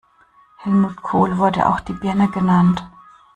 Helmut 0.57 0.95
Kohl 0.99 1.37
wurde 1.37 1.67
auch 1.69 1.79
"die 1.79 1.93
Birne" 1.93 2.27
genannt. 2.29 2.83